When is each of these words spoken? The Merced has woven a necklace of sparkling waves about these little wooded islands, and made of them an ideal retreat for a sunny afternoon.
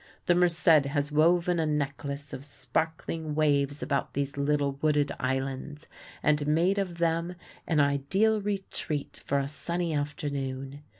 The 0.25 0.33
Merced 0.33 0.65
has 0.87 1.11
woven 1.11 1.59
a 1.59 1.67
necklace 1.67 2.33
of 2.33 2.43
sparkling 2.43 3.35
waves 3.35 3.83
about 3.83 4.15
these 4.15 4.35
little 4.35 4.79
wooded 4.81 5.11
islands, 5.19 5.85
and 6.23 6.47
made 6.47 6.79
of 6.79 6.97
them 6.97 7.35
an 7.67 7.79
ideal 7.79 8.41
retreat 8.41 9.19
for 9.23 9.37
a 9.37 9.47
sunny 9.47 9.93
afternoon. 9.93 10.81